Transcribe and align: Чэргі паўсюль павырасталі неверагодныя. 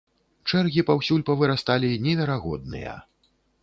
Чэргі 0.51 0.85
паўсюль 0.87 1.25
павырасталі 1.29 1.95
неверагодныя. 2.09 3.01